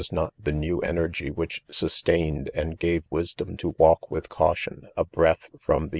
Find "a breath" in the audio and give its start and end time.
4.97-5.51